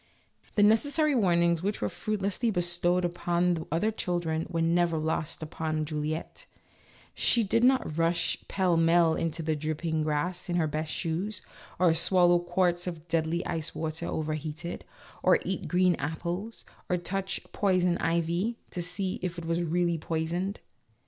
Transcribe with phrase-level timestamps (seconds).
[0.55, 5.85] The necessary warnings which were fruitlessly bestowed upon the other children were never lost upon
[5.85, 6.47] Juliette;
[7.13, 11.43] she did not rush pell mell into the dripping grass in her best shoes,
[11.77, 14.85] or swallow quarts of deadly ice water when overheated,
[15.21, 20.61] or eat green apples, or touch" poison ivy" to see if it was really poisoned.